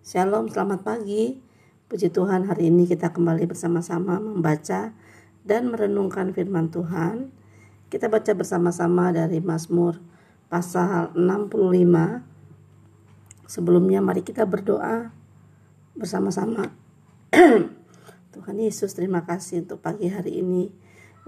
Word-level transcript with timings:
Shalom, 0.00 0.48
selamat 0.48 0.80
pagi. 0.80 1.44
Puji 1.84 2.08
Tuhan, 2.08 2.48
hari 2.48 2.72
ini 2.72 2.88
kita 2.88 3.12
kembali 3.12 3.44
bersama-sama 3.44 4.16
membaca 4.16 4.96
dan 5.44 5.68
merenungkan 5.68 6.32
firman 6.32 6.72
Tuhan. 6.72 7.28
Kita 7.92 8.08
baca 8.08 8.32
bersama-sama 8.32 9.12
dari 9.12 9.44
Mazmur 9.44 10.00
pasal 10.48 11.12
65. 11.12 12.24
Sebelumnya 13.44 14.00
mari 14.00 14.24
kita 14.24 14.48
berdoa 14.48 15.12
bersama-sama. 15.92 16.72
Tuhan 18.32 18.56
Yesus, 18.56 18.96
terima 18.96 19.28
kasih 19.28 19.68
untuk 19.68 19.84
pagi 19.84 20.08
hari 20.08 20.40
ini, 20.40 20.72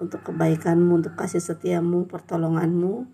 untuk 0.01 0.25
kebaikanmu, 0.33 1.05
untuk 1.05 1.13
kasih 1.13 1.45
setiamu, 1.45 2.09
pertolonganmu. 2.09 3.05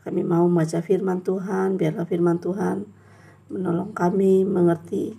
Kami 0.00 0.24
mau 0.24 0.48
membaca 0.48 0.80
firman 0.80 1.20
Tuhan, 1.20 1.76
biarlah 1.76 2.08
firman 2.08 2.40
Tuhan 2.40 3.03
menolong 3.52 3.92
kami 3.92 4.46
mengerti 4.46 5.18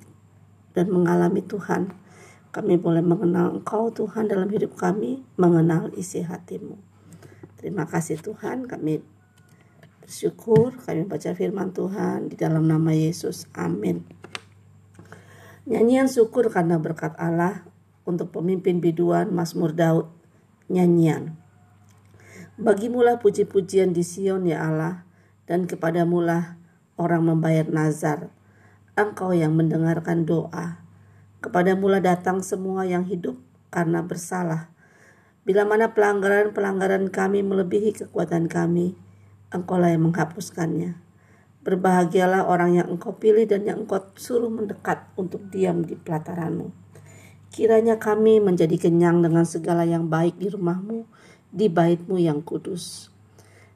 dan 0.75 0.91
mengalami 0.91 1.41
Tuhan. 1.45 1.93
Kami 2.55 2.79
boleh 2.79 3.03
mengenal 3.03 3.59
Engkau 3.59 3.91
Tuhan 3.91 4.31
dalam 4.31 4.47
hidup 4.47 4.79
kami, 4.79 5.23
mengenal 5.35 5.91
isi 5.99 6.23
hatimu. 6.23 6.80
Terima 7.59 7.83
kasih 7.83 8.16
Tuhan, 8.21 8.63
kami 8.63 9.03
bersyukur, 9.99 10.77
kami 10.85 11.03
baca 11.03 11.35
firman 11.35 11.75
Tuhan 11.75 12.31
di 12.31 12.39
dalam 12.39 12.63
nama 12.63 12.95
Yesus. 12.95 13.49
Amin. 13.57 14.07
Nyanyian 15.66 16.05
syukur 16.05 16.47
karena 16.53 16.77
berkat 16.77 17.17
Allah 17.17 17.66
untuk 18.05 18.30
pemimpin 18.30 18.80
biduan 18.80 19.33
Mazmur 19.33 19.73
Daud. 19.73 20.07
Nyanyian. 20.69 21.38
Bagimulah 22.55 23.19
puji-pujian 23.19 23.91
di 23.91 24.02
Sion 24.02 24.47
ya 24.47 24.66
Allah, 24.66 25.03
dan 25.45 25.69
kepadamulah 25.69 26.57
orang 26.95 27.27
membayar 27.27 27.67
nazar. 27.67 28.31
Engkau 28.95 29.36
yang 29.36 29.55
mendengarkan 29.55 30.23
doa. 30.23 30.80
Kepada 31.44 31.76
mula 31.76 32.00
datang 32.00 32.39
semua 32.42 32.88
yang 32.88 33.03
hidup 33.03 33.36
karena 33.67 34.00
bersalah. 34.02 34.72
Bila 35.45 35.61
mana 35.67 35.94
pelanggaran-pelanggaran 35.94 37.14
kami 37.14 37.45
melebihi 37.45 37.94
kekuatan 37.94 38.50
kami, 38.50 38.97
engkaulah 39.53 39.94
yang 39.94 40.09
menghapuskannya. 40.09 40.97
Berbahagialah 41.61 42.45
orang 42.45 42.78
yang 42.81 42.88
engkau 42.89 43.14
pilih 43.17 43.45
dan 43.45 43.66
yang 43.66 43.86
engkau 43.86 44.02
suruh 44.17 44.50
mendekat 44.50 45.06
untuk 45.19 45.45
diam 45.53 45.86
di 45.86 45.94
pelataranmu. 45.97 46.72
Kiranya 47.53 48.02
kami 48.02 48.44
menjadi 48.44 48.75
kenyang 48.75 49.23
dengan 49.23 49.47
segala 49.47 49.88
yang 49.88 50.12
baik 50.12 50.36
di 50.36 50.52
rumahmu, 50.52 51.08
di 51.56 51.72
baitmu 51.72 52.19
yang 52.19 52.44
kudus. 52.44 53.14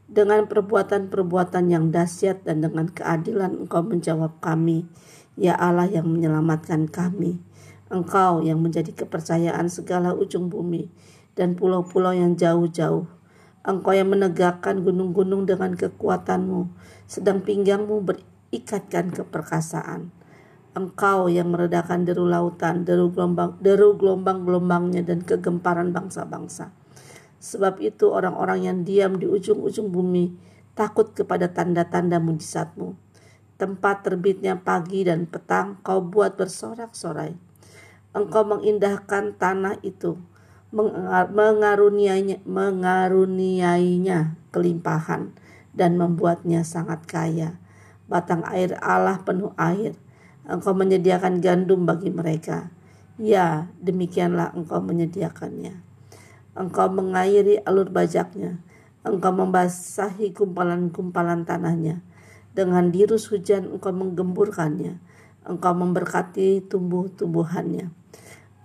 Dengan 0.09 0.49
perbuatan-perbuatan 0.49 1.69
yang 1.69 1.93
dahsyat 1.93 2.41
dan 2.41 2.65
dengan 2.65 2.89
keadilan 2.89 3.61
Engkau 3.61 3.85
menjawab 3.85 4.41
kami, 4.41 4.89
ya 5.37 5.53
Allah 5.53 5.85
yang 5.85 6.09
menyelamatkan 6.09 6.89
kami. 6.89 7.37
Engkau 7.93 8.41
yang 8.41 8.57
menjadi 8.57 8.89
kepercayaan 8.89 9.69
segala 9.69 10.17
ujung 10.17 10.49
bumi 10.49 10.89
dan 11.37 11.53
pulau-pulau 11.53 12.17
yang 12.17 12.33
jauh-jauh. 12.33 13.05
Engkau 13.61 13.93
yang 13.93 14.09
menegakkan 14.09 14.81
gunung-gunung 14.81 15.45
dengan 15.45 15.77
kekuatanmu, 15.77 16.73
sedang 17.05 17.45
pinggangmu 17.45 18.01
berikatkan 18.01 19.13
keperkasaan. 19.13 20.09
Engkau 20.73 21.29
yang 21.29 21.53
meredakan 21.53 22.09
deru 22.09 22.25
lautan, 22.25 22.81
deru 22.81 23.13
gelombang, 23.13 23.61
deru 23.61 23.93
gelombang-gelombangnya 23.93 25.05
dan 25.05 25.21
kegemparan 25.21 25.93
bangsa-bangsa. 25.93 26.78
Sebab 27.39 27.79
itu 27.79 28.11
orang-orang 28.11 28.67
yang 28.67 28.77
diam 28.83 29.15
di 29.15 29.23
ujung-ujung 29.23 29.87
bumi 29.89 30.35
takut 30.75 31.11
kepada 31.15 31.51
tanda-tanda 31.51 32.19
mujizatmu. 32.19 32.95
Tempat 33.59 34.07
terbitnya 34.07 34.55
pagi 34.59 35.03
dan 35.03 35.27
petang 35.27 35.79
kau 35.83 35.99
buat 35.99 36.39
bersorak-sorai. 36.39 37.35
Engkau 38.15 38.47
mengindahkan 38.47 39.35
tanah 39.35 39.83
itu, 39.83 40.15
mengaruniainya, 40.71 42.39
mengaruniainya 42.47 44.39
kelimpahan 44.55 45.35
dan 45.75 45.99
membuatnya 45.99 46.63
sangat 46.63 47.03
kaya. 47.03 47.59
Batang 48.07 48.47
air 48.47 48.79
Allah 48.81 49.21
penuh 49.21 49.51
air. 49.59 49.93
Engkau 50.47 50.73
menyediakan 50.73 51.43
gandum 51.43 51.85
bagi 51.85 52.09
mereka. 52.09 52.71
Ya, 53.19 53.67
demikianlah 53.83 54.55
engkau 54.55 54.79
menyediakannya. 54.79 55.88
Engkau 56.59 56.91
mengairi 56.91 57.63
alur 57.63 57.87
bajaknya. 57.87 58.59
Engkau 59.07 59.31
membasahi 59.31 60.35
kumpalan-kumpalan 60.35 61.47
tanahnya. 61.47 62.03
Dengan 62.51 62.91
dirus 62.91 63.31
hujan 63.31 63.71
engkau 63.71 63.95
menggemburkannya. 63.95 64.99
Engkau 65.47 65.71
memberkati 65.71 66.67
tumbuh-tumbuhannya. 66.67 67.95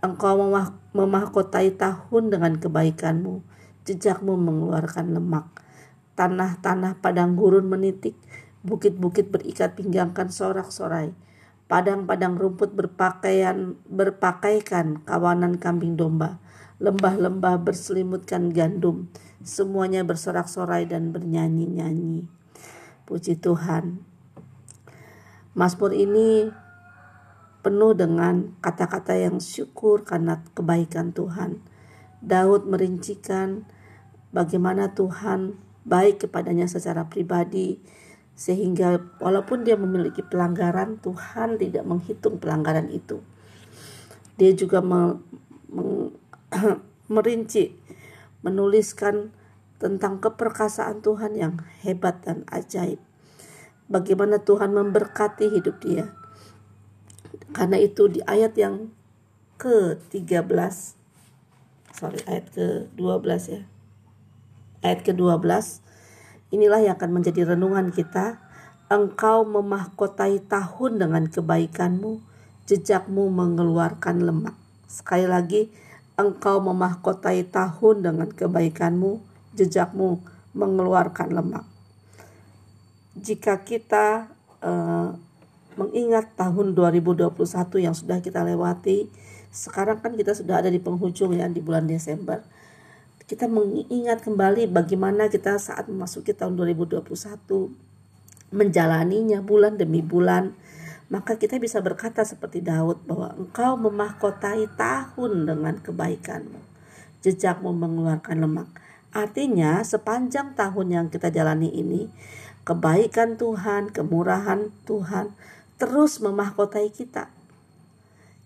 Engkau 0.03 0.35
memah 0.43 0.75
memahkotai 0.91 1.79
tahun 1.79 2.35
dengan 2.35 2.59
kebaikanmu. 2.59 3.47
Jejakmu 3.87 4.43
mengeluarkan 4.43 5.15
lemak. 5.15 5.63
Tanah-tanah 6.19 6.99
padang 6.99 7.39
gurun 7.39 7.71
menitik. 7.71 8.19
Bukit-bukit 8.67 9.31
berikat 9.31 9.79
pinggangkan 9.79 10.35
sorak-sorai. 10.35 11.15
Padang-padang 11.71 12.35
rumput 12.43 12.75
berpakaian 12.75 13.79
berpakaikan 13.87 14.99
kawanan 15.07 15.63
kambing 15.63 15.95
domba 15.95 16.43
lembah-lembah 16.83 17.63
berselimutkan 17.63 18.51
gandum, 18.51 19.07
semuanya 19.47 20.03
bersorak-sorai 20.03 20.89
dan 20.91 21.15
bernyanyi-nyanyi. 21.15 22.27
Puji 23.07 23.39
Tuhan. 23.39 24.03
Mazmur 25.55 25.95
ini 25.95 26.51
penuh 27.63 27.95
dengan 27.95 28.59
kata-kata 28.59 29.15
yang 29.15 29.39
syukur 29.39 30.03
karena 30.03 30.43
kebaikan 30.53 31.15
Tuhan. 31.15 31.63
Daud 32.25 32.67
merincikan 32.67 33.69
bagaimana 34.35 34.93
Tuhan 34.97 35.57
baik 35.85 36.27
kepadanya 36.27 36.67
secara 36.67 37.07
pribadi 37.07 37.79
sehingga 38.35 38.99
walaupun 39.23 39.63
dia 39.63 39.79
memiliki 39.79 40.25
pelanggaran 40.27 40.99
Tuhan 40.99 41.61
tidak 41.61 41.85
menghitung 41.87 42.43
pelanggaran 42.43 42.91
itu. 42.91 43.23
Dia 44.35 44.51
juga 44.59 44.83
merinci, 47.15 47.75
menuliskan 48.47 49.35
tentang 49.83 50.23
keperkasaan 50.23 51.03
Tuhan 51.03 51.35
yang 51.35 51.61
hebat 51.83 52.23
dan 52.23 52.47
ajaib. 52.49 53.03
Bagaimana 53.91 54.41
Tuhan 54.41 54.73
memberkati 54.73 55.53
hidup 55.53 55.83
dia. 55.85 56.15
Karena 57.53 57.77
itu 57.77 58.09
di 58.09 58.25
ayat 58.25 58.57
yang 58.57 58.95
ke-13 59.61 61.05
sorry 61.95 62.19
ayat 62.27 62.51
ke-12 62.51 63.41
ya. 63.55 63.63
Ayat 64.83 65.01
ke-12 65.07 65.47
inilah 66.51 66.83
yang 66.83 66.99
akan 66.99 67.11
menjadi 67.15 67.55
renungan 67.55 67.95
kita. 67.95 68.43
Engkau 68.91 69.49
memahkotai 69.49 70.45
tahun 70.45 71.01
dengan 71.01 71.25
kebaikanmu, 71.31 72.21
jejakmu 72.69 73.33
mengeluarkan 73.33 74.21
lemak. 74.21 74.53
Sekali 74.85 75.25
lagi, 75.25 75.73
engkau 76.15 76.63
memahkotai 76.63 77.47
tahun 77.51 78.07
dengan 78.07 78.29
kebaikanmu, 78.31 79.19
jejakmu 79.59 80.23
mengeluarkan 80.55 81.35
lemak. 81.35 81.67
Jika 83.19 83.63
kita 83.67 84.31
uh, 84.63 85.15
mengingat 85.75 86.35
tahun 86.39 86.75
2021 86.75 87.35
yang 87.83 87.95
sudah 87.95 88.23
kita 88.23 88.47
lewati, 88.47 89.11
sekarang 89.55 90.03
kan 90.03 90.15
kita 90.15 90.35
sudah 90.35 90.63
ada 90.63 90.71
di 90.71 90.79
penghujung 90.83 91.35
ya 91.35 91.47
di 91.51 91.63
bulan 91.63 91.87
Desember. 91.87 92.43
Kita 93.25 93.49
mengingat 93.49 94.21
kembali 94.23 94.69
bagaimana 94.71 95.33
kita 95.33 95.57
saat 95.59 95.89
memasuki 95.89 96.37
tahun 96.37 96.55
2021 96.61 97.07
menjalaninya 98.55 99.43
bulan 99.43 99.75
demi 99.75 99.99
bulan 100.05 100.55
maka 101.15 101.39
kita 101.39 101.63
bisa 101.63 101.79
berkata 101.79 102.27
seperti 102.27 102.59
Daud 102.59 103.07
bahwa 103.07 103.31
engkau 103.39 103.79
memahkotai 103.79 104.67
tahun 104.75 105.47
dengan 105.47 105.79
kebaikanmu. 105.79 106.59
Jejakmu 107.23 107.71
mengeluarkan 107.71 108.43
lemak. 108.43 108.67
Artinya 109.15 109.79
sepanjang 109.87 110.59
tahun 110.59 110.87
yang 110.91 111.07
kita 111.15 111.31
jalani 111.31 111.71
ini, 111.71 112.11
kebaikan 112.67 113.39
Tuhan, 113.39 113.95
kemurahan 113.95 114.75
Tuhan 114.91 115.39
terus 115.79 116.19
memahkotai 116.19 116.91
kita. 116.91 117.31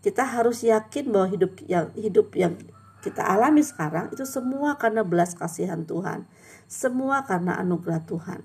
Kita 0.05 0.29
harus 0.29 0.61
yakin 0.61 1.09
bahwa 1.09 1.33
hidup 1.33 1.57
yang 1.65 1.89
hidup 1.97 2.37
yang 2.37 2.53
kita 3.01 3.25
alami 3.25 3.65
sekarang 3.65 4.13
itu 4.13 4.29
semua 4.29 4.77
karena 4.77 5.01
belas 5.09 5.33
kasihan 5.33 5.89
Tuhan. 5.89 6.29
Semua 6.69 7.25
karena 7.25 7.57
anugerah 7.57 8.05
Tuhan. 8.05 8.45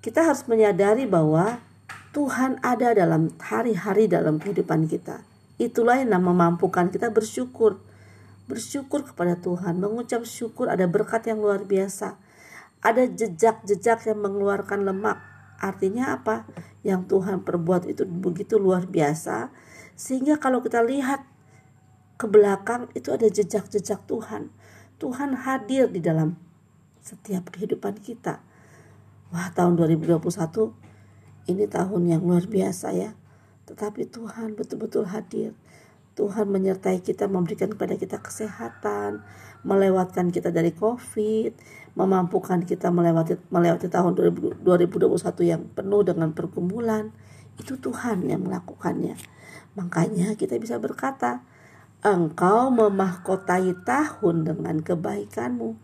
Kita 0.00 0.24
harus 0.24 0.48
menyadari 0.48 1.04
bahwa 1.04 1.60
Tuhan 2.18 2.58
ada 2.66 2.98
dalam 2.98 3.30
hari-hari 3.38 4.10
dalam 4.10 4.42
kehidupan 4.42 4.90
kita. 4.90 5.22
Itulah 5.54 6.02
yang 6.02 6.18
memampukan 6.18 6.90
kita 6.90 7.14
bersyukur. 7.14 7.78
Bersyukur 8.50 9.06
kepada 9.06 9.38
Tuhan, 9.38 9.78
mengucap 9.78 10.26
syukur 10.26 10.66
ada 10.66 10.90
berkat 10.90 11.30
yang 11.30 11.38
luar 11.38 11.62
biasa. 11.62 12.18
Ada 12.82 13.06
jejak-jejak 13.06 14.10
yang 14.10 14.18
mengeluarkan 14.18 14.82
lemak. 14.82 15.22
Artinya 15.62 16.18
apa? 16.18 16.42
yang 16.82 17.06
Tuhan 17.06 17.46
perbuat 17.46 17.86
itu 17.86 18.02
begitu 18.02 18.58
luar 18.58 18.86
biasa 18.86 19.50
sehingga 19.98 20.38
kalau 20.38 20.62
kita 20.62 20.82
lihat 20.82 21.26
ke 22.18 22.26
belakang 22.26 22.90
itu 22.98 23.14
ada 23.14 23.30
jejak-jejak 23.30 24.10
Tuhan. 24.10 24.50
Tuhan 24.98 25.46
hadir 25.46 25.86
di 25.86 26.02
dalam 26.02 26.34
setiap 26.98 27.54
kehidupan 27.54 28.02
kita. 28.02 28.42
Wah, 29.30 29.54
tahun 29.54 29.78
2021 29.78 30.87
ini 31.48 31.64
tahun 31.64 32.12
yang 32.12 32.22
luar 32.22 32.44
biasa 32.44 32.92
ya. 32.92 33.16
Tetapi 33.66 34.06
Tuhan 34.12 34.54
betul-betul 34.54 35.08
hadir. 35.08 35.56
Tuhan 36.14 36.50
menyertai 36.50 36.98
kita, 37.00 37.30
memberikan 37.30 37.70
kepada 37.70 37.94
kita 37.94 38.18
kesehatan, 38.18 39.22
melewatkan 39.62 40.34
kita 40.34 40.50
dari 40.50 40.74
COVID, 40.74 41.54
memampukan 41.94 42.62
kita 42.66 42.90
melewati 42.90 43.38
melewati 43.54 43.86
tahun 43.86 44.18
2021 44.18 44.62
yang 45.46 45.62
penuh 45.72 46.02
dengan 46.02 46.34
pergumulan. 46.34 47.14
Itu 47.54 47.78
Tuhan 47.78 48.26
yang 48.26 48.46
melakukannya. 48.46 49.14
Makanya 49.78 50.34
kita 50.34 50.58
bisa 50.58 50.82
berkata, 50.82 51.46
engkau 52.02 52.70
memahkotai 52.70 53.78
tahun 53.86 54.46
dengan 54.46 54.82
kebaikanmu. 54.82 55.78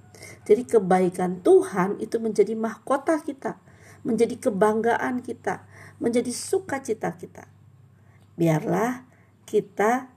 Jadi 0.46 0.62
kebaikan 0.66 1.42
Tuhan 1.42 1.98
itu 1.98 2.18
menjadi 2.22 2.54
mahkota 2.54 3.22
kita, 3.22 3.58
menjadi 4.04 4.36
kebanggaan 4.38 5.24
kita, 5.24 5.64
menjadi 5.98 6.30
sukacita 6.30 7.16
kita. 7.16 7.48
Biarlah 8.36 9.08
kita 9.48 10.12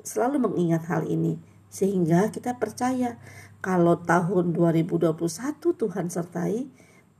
selalu 0.00 0.48
mengingat 0.48 0.88
hal 0.88 1.04
ini 1.04 1.36
sehingga 1.68 2.32
kita 2.32 2.56
percaya 2.56 3.20
kalau 3.60 4.00
tahun 4.00 4.56
2021 4.56 5.12
Tuhan 5.60 6.06
sertai, 6.08 6.64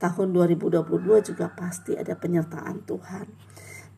tahun 0.01 0.27
2022 0.33 1.29
juga 1.31 1.53
pasti 1.53 1.93
ada 1.93 2.17
penyertaan 2.17 2.81
Tuhan. 2.87 3.27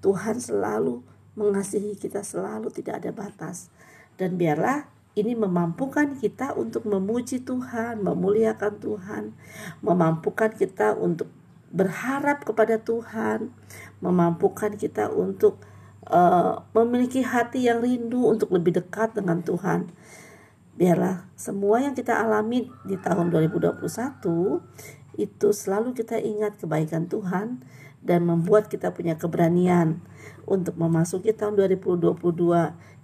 Tuhan 0.01 0.41
selalu 0.41 1.05
mengasihi 1.37 1.95
kita 1.95 2.25
selalu 2.25 2.73
tidak 2.73 3.05
ada 3.05 3.11
batas. 3.15 3.71
Dan 4.19 4.35
biarlah 4.35 4.89
ini 5.15 5.37
memampukan 5.37 6.17
kita 6.17 6.55
untuk 6.55 6.87
memuji 6.87 7.43
Tuhan, 7.43 8.03
memuliakan 8.03 8.73
Tuhan, 8.79 9.23
memampukan 9.83 10.51
kita 10.55 10.97
untuk 10.97 11.27
berharap 11.71 12.43
kepada 12.43 12.77
Tuhan, 12.77 13.55
memampukan 14.03 14.75
kita 14.75 15.09
untuk 15.11 15.63
uh, 16.07 16.63
memiliki 16.75 17.23
hati 17.23 17.67
yang 17.71 17.79
rindu 17.79 18.27
untuk 18.27 18.51
lebih 18.51 18.75
dekat 18.83 19.15
dengan 19.15 19.41
Tuhan. 19.41 19.89
Biarlah 20.75 21.27
semua 21.35 21.83
yang 21.83 21.95
kita 21.95 22.15
alami 22.19 22.67
di 22.87 22.95
tahun 22.99 23.31
2021 23.31 23.83
itu 25.19 25.47
selalu 25.51 25.91
kita 25.91 26.15
ingat 26.19 26.55
kebaikan 26.59 27.11
Tuhan 27.11 27.63
dan 28.01 28.25
membuat 28.25 28.71
kita 28.71 28.95
punya 28.95 29.19
keberanian 29.19 30.01
untuk 30.47 30.73
memasuki 30.79 31.35
tahun 31.35 31.59
2022 31.59 32.17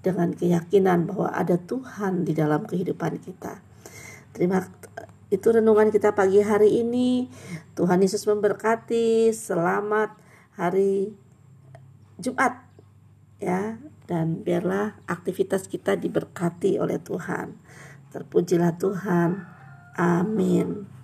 dengan 0.01 0.29
keyakinan 0.33 1.05
bahwa 1.05 1.29
ada 1.35 1.59
Tuhan 1.59 2.25
di 2.25 2.33
dalam 2.33 2.65
kehidupan 2.65 3.21
kita. 3.21 3.61
Terima 4.33 4.65
itu 5.27 5.47
renungan 5.51 5.91
kita 5.91 6.15
pagi 6.15 6.39
hari 6.39 6.81
ini. 6.83 7.27
Tuhan 7.75 7.99
Yesus 7.99 8.23
memberkati. 8.27 9.31
Selamat 9.35 10.15
hari 10.55 11.11
Jumat 12.17 12.65
ya 13.37 13.77
dan 14.09 14.41
biarlah 14.41 14.97
aktivitas 15.05 15.67
kita 15.67 15.99
diberkati 15.99 16.79
oleh 16.79 16.97
Tuhan. 16.97 17.59
Terpujilah 18.09 18.79
Tuhan. 18.79 19.45
Amin. 19.99 20.96